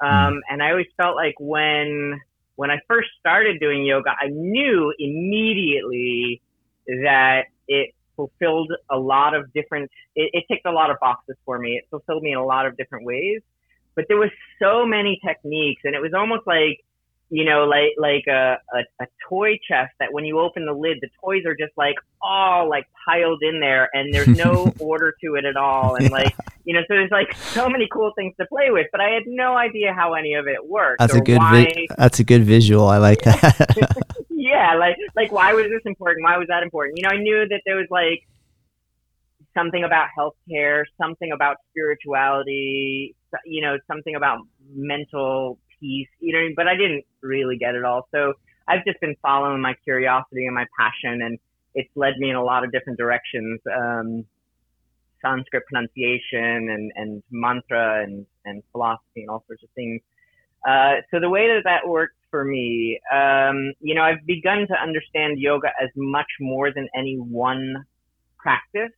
[0.04, 2.20] Um, and I always felt like when
[2.56, 6.42] when I first started doing yoga, I knew immediately
[6.88, 9.92] that it fulfilled a lot of different.
[10.16, 11.78] It, it ticked a lot of boxes for me.
[11.78, 13.42] It fulfilled me in a lot of different ways.
[13.96, 14.30] but there was
[14.62, 16.80] so many techniques, and it was almost like
[17.32, 20.98] you know, like like a, a, a toy chest that when you open the lid,
[21.00, 25.36] the toys are just like all like piled in there, and there's no order to
[25.36, 28.46] it at all, and like you know, so there's like so many cool things to
[28.48, 31.00] play with, but I had no idea how any of it worked.
[31.00, 32.90] That's a good why, vi- that's a good visual.
[32.90, 33.96] I like that.
[34.30, 36.26] yeah, like like why was this important?
[36.26, 36.98] Why was that important?
[36.98, 38.28] You know, I knew that there was like
[39.54, 43.16] something about healthcare, something about spirituality,
[43.46, 44.40] you know, something about
[44.70, 48.08] mental piece, you know, but I didn't really get it all.
[48.12, 48.34] So
[48.68, 51.38] I've just been following my curiosity and my passion, and
[51.76, 53.60] it's led me in a lot of different directions.
[53.76, 54.26] Um,
[55.22, 60.02] Sanskrit pronunciation and, and mantra and, and philosophy and all sorts of things.
[60.68, 64.74] Uh, so the way that that works for me, um, you know, I've begun to
[64.82, 67.86] understand yoga as much more than any one
[68.38, 68.92] practice.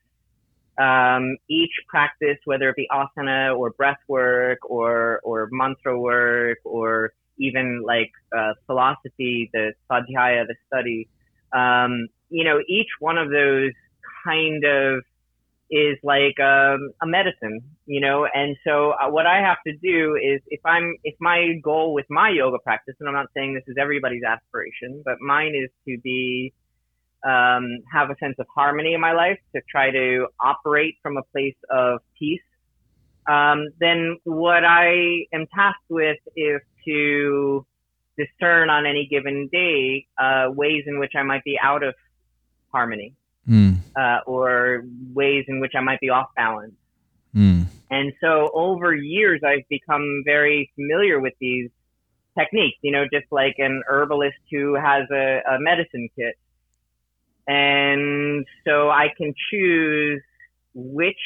[0.78, 7.14] Um, each practice, whether it be asana or breath work or, or mantra work or
[7.38, 11.08] even like uh, philosophy, the svadhyaya, the study,
[11.54, 13.72] um, you know, each one of those
[14.26, 15.04] kind of
[15.70, 18.28] is like um, a medicine, you know.
[18.32, 22.06] And so uh, what I have to do is, if I'm, if my goal with
[22.10, 26.00] my yoga practice, and I'm not saying this is everybody's aspiration, but mine is to
[26.02, 26.54] be
[27.24, 31.24] um, have a sense of harmony in my life, to try to operate from a
[31.32, 32.42] place of peace,
[33.30, 37.66] um, then what I am tasked with is to
[38.18, 41.96] discern on any given day uh, ways in which I might be out of
[42.72, 43.16] harmony
[43.48, 43.78] mm.
[43.96, 44.84] uh, or
[45.14, 46.76] ways in which I might be off balance.
[47.36, 47.68] Mm.
[47.90, 51.70] And so over years, I've become very familiar with these
[52.38, 56.36] techniques, you know, just like an herbalist who has a, a medicine kit
[57.48, 60.22] and so I can choose
[60.74, 61.18] which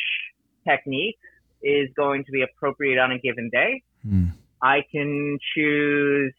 [0.68, 1.20] technique
[1.62, 3.84] is going to be appropriate on a given day.
[4.06, 4.32] Mm.
[4.62, 6.34] I can choose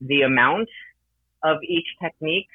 [0.00, 0.68] the amount
[1.42, 2.48] of each technique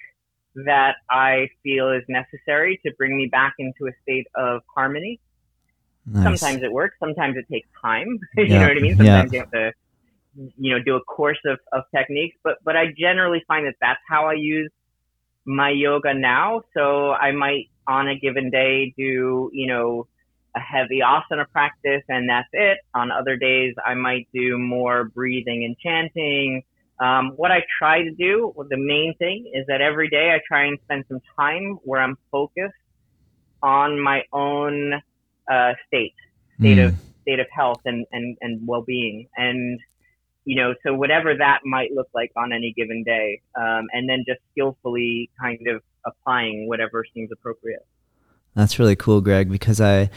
[0.56, 5.20] that I feel is necessary to bring me back into a state of harmony.
[6.06, 6.40] Nice.
[6.40, 8.20] Sometimes it works, sometimes it takes time.
[8.38, 8.60] you yeah.
[8.60, 8.98] know what I mean?
[8.98, 9.38] Sometimes yeah.
[9.38, 9.72] you have to,
[10.58, 14.02] you know, do a course of, of techniques, but, but I generally find that that's
[14.08, 14.72] how I use
[15.46, 16.62] my yoga now.
[16.74, 20.08] So I might on a given day do, you know,
[20.56, 22.80] a heavy asana practice and that's it.
[22.94, 26.64] On other days, I might do more breathing and chanting.
[27.00, 30.66] Um, what I try to do, the main thing is that every day I try
[30.66, 32.76] and spend some time where I'm focused
[33.62, 34.94] on my own
[35.52, 36.14] uh, state,
[36.60, 36.88] state mm.
[36.88, 39.28] of state of health and, and, and well-being.
[39.36, 39.80] And
[40.46, 44.24] you know, so whatever that might look like on any given day, um, and then
[44.28, 47.86] just skillfully kind of applying whatever seems appropriate.
[48.56, 50.10] That's really cool, Greg, because I,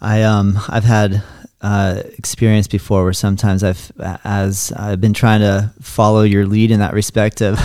[0.00, 1.22] I um, I've had
[1.60, 3.92] uh, experience before where sometimes I've,
[4.24, 7.58] as I've been trying to follow your lead in that respect of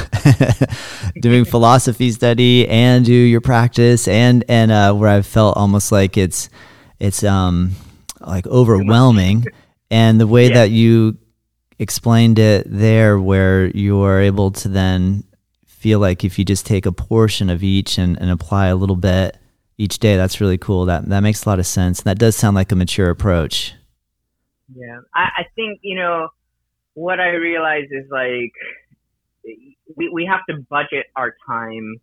[1.21, 6.17] doing philosophy study and do your practice, and and uh, where I've felt almost like
[6.17, 6.49] it's,
[6.99, 7.71] it's um,
[8.19, 9.45] like overwhelming,
[9.91, 10.55] and the way yeah.
[10.55, 11.17] that you
[11.79, 15.23] explained it there where you are able to then
[15.65, 18.95] feel like if you just take a portion of each and, and apply a little
[18.95, 19.37] bit
[19.77, 20.85] each day, that's really cool.
[20.85, 22.01] That that makes a lot of sense.
[22.03, 23.73] That does sound like a mature approach.
[24.73, 24.99] Yeah.
[25.13, 26.29] I, I think, you know,
[26.93, 28.53] what I realize is like
[29.95, 31.97] we, we have to budget our time.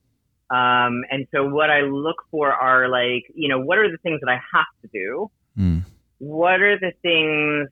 [0.51, 4.21] Um, and so what I look for are like, you know, what are the things
[4.21, 5.31] that I have to do?
[5.57, 5.85] Mm.
[6.19, 7.69] What are the things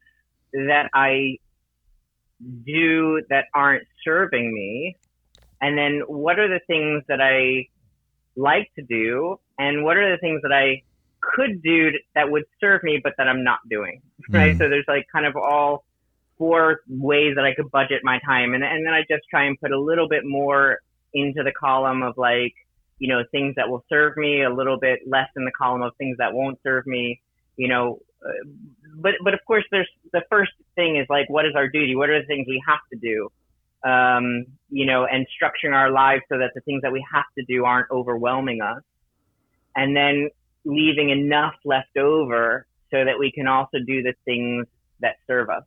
[0.53, 1.39] that I
[2.65, 4.97] do that aren't serving me?
[5.61, 7.69] And then what are the things that I
[8.37, 9.41] like to do?
[9.59, 10.83] And what are the things that I
[11.21, 14.03] could do that would serve me, but that I'm not doing?
[14.29, 14.55] Right.
[14.55, 14.59] Mm.
[14.59, 15.85] So there's like kind of all
[16.39, 18.55] four ways that I could budget my time.
[18.55, 20.79] And, and then I just try and put a little bit more
[21.13, 22.55] into the column of like,
[22.99, 25.93] you know, things that will serve me, a little bit less in the column of
[25.97, 27.21] things that won't serve me,
[27.57, 28.01] you know,
[28.97, 31.97] but but of course, there's the first thing is like, what is our duty?
[31.97, 33.29] What are the things we have to do?
[33.89, 37.45] Um, you know, and structuring our lives so that the things that we have to
[37.45, 38.83] do aren't overwhelming us,
[39.77, 40.31] and then
[40.65, 44.67] leaving enough left over so that we can also do the things
[45.01, 45.63] that serve us.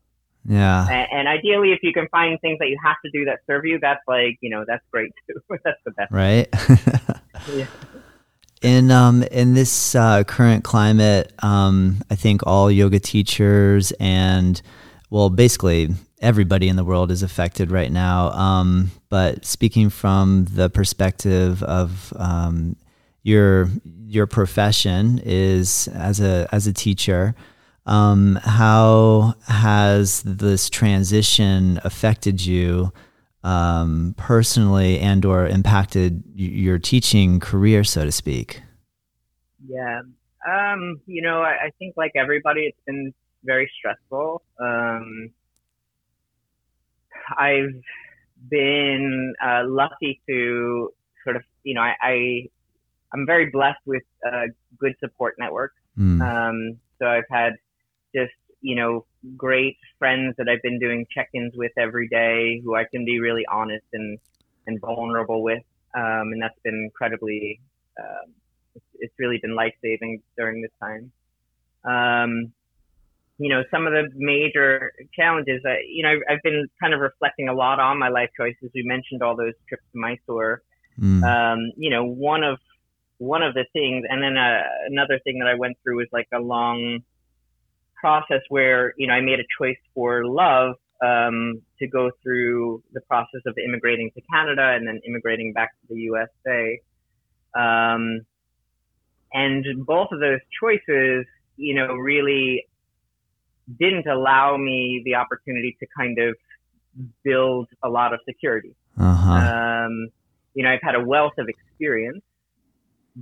[0.48, 0.88] Yeah.
[0.90, 3.66] And, and, ideally, if you can find things that you have to do that serve
[3.66, 5.40] you, that's like, you know, that's great too.
[5.64, 6.12] that's the best.
[6.12, 6.48] Right.
[7.54, 7.68] yeah.
[8.62, 14.62] In um in this uh, current climate, um, I think all yoga teachers and
[15.10, 15.90] well, basically
[16.22, 18.30] everybody in the world is affected right now.
[18.32, 22.76] Um, but speaking from the perspective of um,
[23.24, 23.70] your
[24.06, 27.36] your profession is as a as a teacher,
[27.88, 32.94] Um, how has this transition affected you
[33.44, 38.62] um, personally and or impacted your teaching career, so to speak?
[39.68, 40.02] Yeah.
[40.48, 43.14] Um, you know, I, I, think like everybody, it's been
[43.44, 44.42] very stressful.
[44.60, 45.32] Um,
[47.38, 47.74] I've
[48.50, 50.92] been uh, lucky to
[51.24, 52.48] sort of, you know, I, I
[53.14, 54.48] am very blessed with a
[54.80, 55.74] good support network.
[55.98, 56.22] Mm.
[56.22, 57.54] Um, so I've had
[58.16, 59.06] just you know
[59.38, 63.46] great friends that I've been doing check-ins with every day, who I can be really
[63.52, 64.18] honest and
[64.68, 65.64] and vulnerable with,
[65.96, 67.60] um, and that's been incredibly.
[68.00, 68.34] Um,
[68.76, 71.12] it's, it's really been life saving during this time.
[71.84, 72.54] Um,
[73.38, 77.50] you know, some of the major challenges, uh, you know, I've been kind of reflecting
[77.50, 78.70] a lot on my life choices.
[78.76, 80.62] We mentioned all those trips to Mysore.
[81.00, 81.24] Mm.
[81.24, 82.60] Um, you know, one of
[83.18, 86.28] one of the things, and then uh, another thing that I went through was like
[86.34, 87.00] a long
[88.02, 93.02] process where you know I made a choice for love um, to go through the
[93.02, 96.80] process of immigrating to Canada and then immigrating back to the USA.
[97.56, 98.22] Um,
[99.34, 101.26] and both of those choices,
[101.58, 102.66] you know, really
[103.80, 106.36] didn't allow me the opportunity to kind of
[107.24, 108.76] build a lot of security.
[109.00, 109.32] Uh-huh.
[109.32, 110.10] Um,
[110.54, 112.24] you know, I've had a wealth of experience,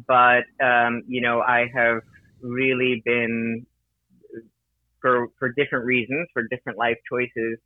[0.08, 2.02] but um, you know, I have
[2.42, 3.66] really been
[5.02, 7.58] for for different reasons, for different life choices,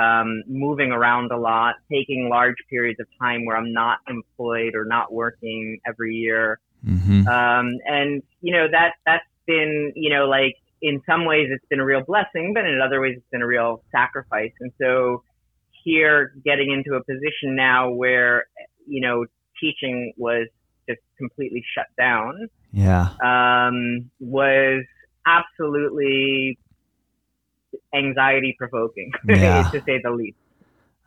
[0.00, 4.84] um, moving around a lot, taking large periods of time where I'm not employed or
[4.84, 7.26] not working every year, mm-hmm.
[7.26, 11.80] um, and you know that that's been you know like in some ways it's been
[11.80, 15.22] a real blessing, but in other ways it's been a real sacrifice, and so
[15.84, 18.46] here getting into a position now where
[18.86, 19.24] you know
[19.60, 20.48] teaching was
[20.88, 23.08] just completely shut down yeah.
[23.22, 24.84] um, was
[25.26, 26.58] absolutely
[27.94, 29.68] anxiety provoking, yeah.
[29.70, 30.36] to say the least.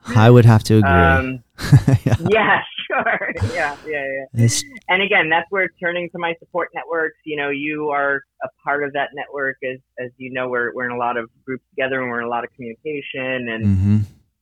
[0.06, 0.90] I would have to agree.
[0.90, 1.44] Um,
[2.06, 2.16] yeah.
[2.30, 2.62] yeah.
[2.88, 3.32] sure.
[3.54, 4.44] Yeah, yeah, yeah.
[4.44, 7.18] It's, and again, that's where turning to my support networks.
[7.26, 10.86] You know, you are a part of that network, as as you know, we're we're
[10.86, 13.98] in a lot of groups together, and we're in a lot of communication, and mm-hmm.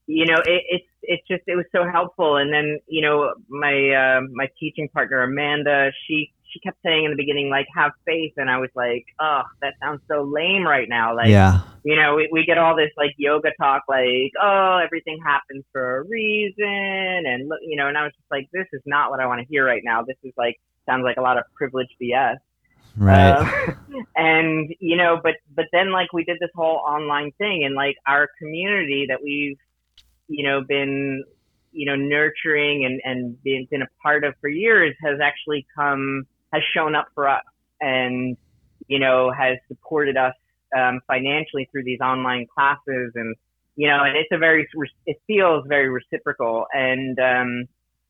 [0.07, 2.37] you know, it, it's it's just it was so helpful.
[2.37, 7.11] And then you know, my uh, my teaching partner Amanda, she she kept saying in
[7.11, 8.33] the beginning, like, have faith.
[8.37, 11.15] And I was like, oh, that sounds so lame right now.
[11.15, 11.61] Like, yeah.
[11.83, 15.97] you know, we, we get all this like yoga talk, like, oh, everything happens for
[15.97, 16.65] a reason.
[16.65, 19.47] And, you know, and I was just like, this is not what I want to
[19.47, 20.03] hear right now.
[20.03, 22.37] This is like, sounds like a lot of privileged BS.
[22.97, 23.31] Right.
[23.31, 23.73] Uh,
[24.15, 27.95] and, you know, but, but then like we did this whole online thing and like
[28.05, 29.57] our community that we've,
[30.27, 31.23] you know, been
[31.73, 36.25] you know nurturing and and been, been a part of for years has actually come
[36.53, 37.43] has shown up for us
[37.79, 38.37] and,
[38.87, 40.33] you know, has supported us
[40.77, 43.11] um, financially through these online classes.
[43.15, 43.35] And,
[43.75, 44.67] you know, and it's a very,
[45.05, 46.65] it feels very reciprocal.
[46.73, 47.65] And, um,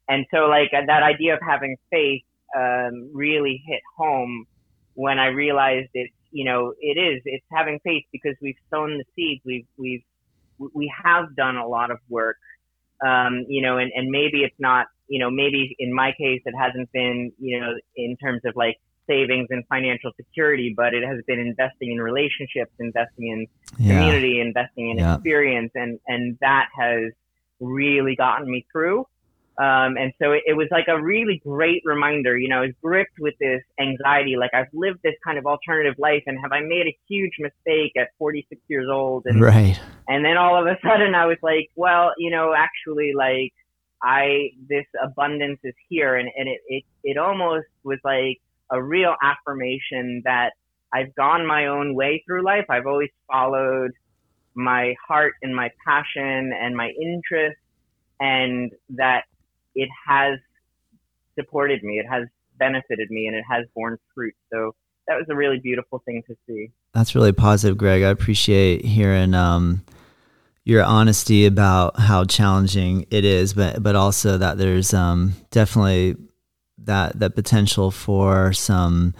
[0.09, 2.23] and so like that idea of having faith,
[2.57, 4.45] um, really hit home
[4.93, 9.05] when I realized it, you know, it is, it's having faith because we've sown the
[9.15, 9.41] seeds.
[9.45, 10.03] We've, we've,
[10.73, 12.37] we have done a lot of work.
[13.05, 16.53] Um, you know, and, and maybe it's not you know, maybe in my case, it
[16.57, 18.77] hasn't been, you know, in terms of like
[19.07, 23.45] savings and financial security, but it has been investing in relationships, investing in
[23.77, 23.93] yeah.
[23.93, 25.15] community, investing in yeah.
[25.15, 25.73] experience.
[25.75, 27.11] And, and that has
[27.59, 29.05] really gotten me through.
[29.57, 32.75] Um, and so it, it, was like a really great reminder, you know, I was
[32.81, 34.35] gripped with this anxiety.
[34.37, 37.91] Like I've lived this kind of alternative life and have I made a huge mistake
[37.97, 39.23] at 46 years old?
[39.25, 39.79] And, right.
[40.07, 43.53] And then all of a sudden I was like, well, you know, actually like
[44.03, 48.41] I this abundance is here, and and it it it almost was like
[48.71, 50.53] a real affirmation that
[50.93, 52.65] I've gone my own way through life.
[52.69, 53.91] I've always followed
[54.55, 57.59] my heart and my passion and my interest,
[58.19, 59.25] and that
[59.75, 60.39] it has
[61.35, 61.99] supported me.
[61.99, 64.35] It has benefited me, and it has borne fruit.
[64.51, 64.75] So
[65.07, 66.71] that was a really beautiful thing to see.
[66.93, 68.03] That's really positive, Greg.
[68.03, 69.33] I appreciate hearing.
[69.33, 69.83] Um,
[70.63, 76.15] your honesty about how challenging it is, but but also that there's um, definitely
[76.77, 79.13] that that potential for some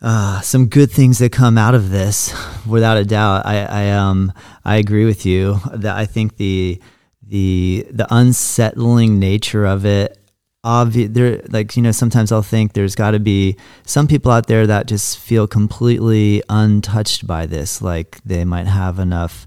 [0.00, 2.34] uh, some good things that come out of this,
[2.66, 3.46] without a doubt.
[3.46, 4.32] I, I um
[4.64, 6.80] I agree with you that I think the
[7.28, 10.18] the the unsettling nature of it
[10.62, 14.46] obvious there like you know sometimes i'll think there's got to be some people out
[14.46, 19.46] there that just feel completely untouched by this like they might have enough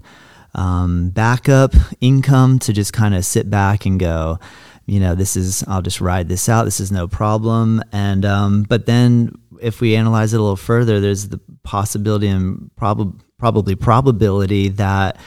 [0.54, 4.38] um, backup income to just kind of sit back and go,
[4.86, 6.64] you know, this is, I'll just ride this out.
[6.64, 7.82] This is no problem.
[7.92, 12.74] And, um, but then if we analyze it a little further, there's the possibility and
[12.76, 15.18] prob- probably probability that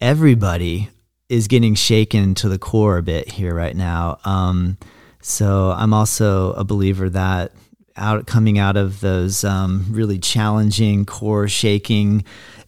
[0.00, 0.88] everybody
[1.30, 4.18] is getting shaken to the core a bit here right now.
[4.24, 4.76] Um,
[5.22, 7.52] so I'm also a believer that
[7.96, 12.24] out coming out of those um, really challenging, core shaking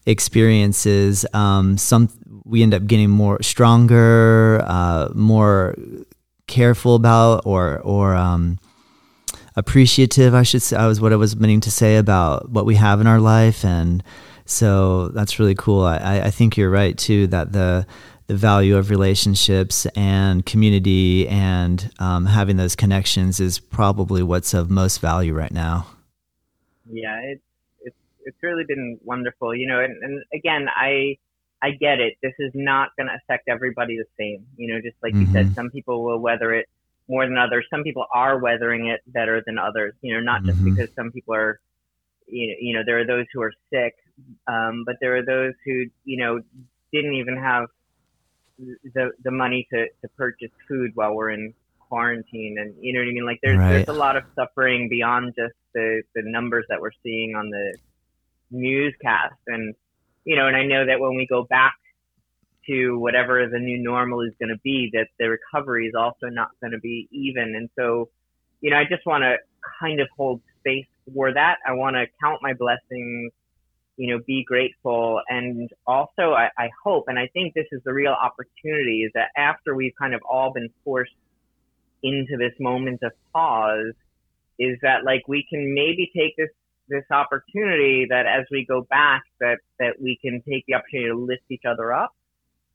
[0.06, 2.08] experiences, um, some
[2.44, 5.74] we end up getting more stronger, uh, more
[6.46, 8.58] careful about, or or um,
[9.56, 10.34] appreciative.
[10.34, 13.00] I should say, I was what I was meaning to say about what we have
[13.00, 14.02] in our life, and
[14.44, 15.82] so that's really cool.
[15.84, 17.86] I, I think you're right too that the
[18.32, 24.70] the value of relationships and community and um, having those connections is probably what's of
[24.70, 25.86] most value right now.
[26.90, 27.42] Yeah, it's
[27.82, 29.80] it's it's really been wonderful, you know.
[29.80, 31.18] And, and again, I
[31.60, 32.14] I get it.
[32.22, 34.80] This is not going to affect everybody the same, you know.
[34.80, 35.26] Just like mm-hmm.
[35.26, 35.54] you said, mm-hmm.
[35.54, 36.70] some people will weather it
[37.08, 37.66] more than others.
[37.68, 39.92] Some people are weathering it better than others.
[40.00, 40.74] You know, not just mm-hmm.
[40.74, 41.60] because some people are,
[42.26, 43.92] you know, you know, there are those who are sick,
[44.46, 46.40] um, but there are those who, you know,
[46.94, 47.66] didn't even have
[48.94, 51.54] the the money to to purchase food while we're in
[51.88, 53.26] quarantine, and you know what I mean.
[53.26, 53.72] Like there's right.
[53.72, 57.76] there's a lot of suffering beyond just the the numbers that we're seeing on the
[58.50, 59.74] newscast, and
[60.24, 61.74] you know, and I know that when we go back
[62.66, 66.48] to whatever the new normal is going to be, that the recovery is also not
[66.60, 67.54] going to be even.
[67.56, 68.08] And so,
[68.60, 69.36] you know, I just want to
[69.80, 71.56] kind of hold space for that.
[71.66, 73.32] I want to count my blessings,
[73.96, 75.20] you know, be grateful.
[75.28, 79.28] And also, I, I hope, and I think this is the real opportunity, is that
[79.36, 81.12] after we've kind of all been forced
[82.02, 83.94] into this moment of pause,
[84.58, 86.50] is that like we can maybe take this
[86.88, 91.16] this opportunity that as we go back that that we can take the opportunity to
[91.16, 92.12] lift each other up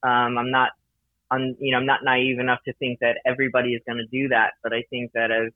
[0.04, 0.72] um, I'm not,
[1.32, 4.30] I'm, you know, I'm not naive enough to think that everybody is going to do
[4.30, 5.52] that, but I think that as,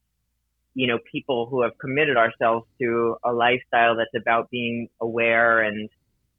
[0.73, 5.89] you know, people who have committed ourselves to a lifestyle that's about being aware and,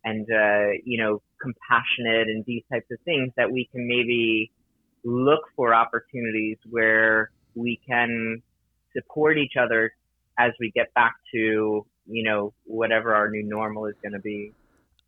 [0.05, 4.51] and, uh, you know, compassionate and these types of things that we can maybe
[5.05, 8.43] look for opportunities where we can
[8.95, 9.93] support each other
[10.39, 14.53] as we get back to, you know, whatever our new normal is going to be.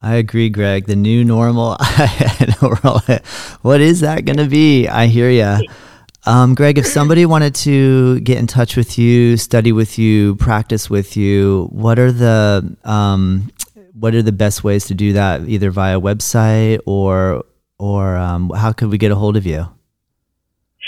[0.03, 0.87] I agree, Greg.
[0.87, 1.77] The new normal.
[3.63, 4.87] what is that going to be?
[4.87, 5.67] I hear you.
[6.27, 10.89] Um, Greg, if somebody wanted to get in touch with you, study with you, practice
[10.89, 13.51] with you, what are the um,
[13.93, 15.49] what are the best ways to do that?
[15.49, 17.45] Either via website or
[17.79, 19.67] or um, how could we get a hold of you?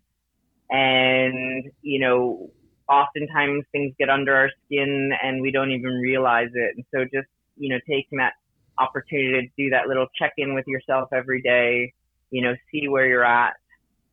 [0.71, 2.51] And, you know,
[2.89, 6.77] oftentimes things get under our skin and we don't even realize it.
[6.77, 8.35] And so just you know, taking that
[8.79, 11.93] opportunity to do that little check in with yourself every day,
[12.31, 13.55] you know, see where you're at,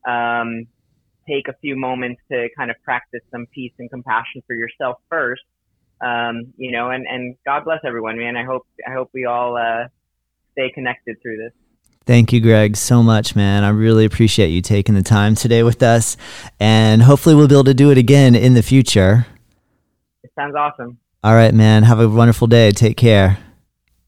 [0.08, 0.68] um,
[1.28, 5.42] take a few moments to kind of practice some peace and compassion for yourself first.
[6.02, 8.36] Um, you know, and, and God bless everyone, man.
[8.36, 9.88] I hope, I hope we all, uh,
[10.52, 11.54] stay connected through this.
[12.06, 13.64] Thank you, Greg, so much, man.
[13.64, 16.18] I really appreciate you taking the time today with us.
[16.60, 19.26] And hopefully, we'll be able to do it again in the future.
[20.36, 20.98] Sounds awesome.
[21.24, 21.84] All right, man.
[21.84, 22.72] Have a wonderful day.
[22.72, 23.38] Take care.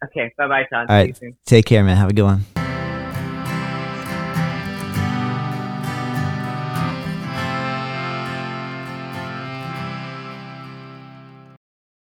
[0.04, 0.34] Okay.
[0.38, 0.88] Bye bye, Todd.
[0.90, 1.18] All right.
[1.46, 1.96] Take care, man.
[1.96, 2.65] Have a good one.